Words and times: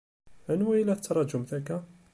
Anwa 0.51 0.73
i 0.79 0.83
la 0.85 0.97
tettṛaǧumt 0.97 1.51
akka? 1.57 1.77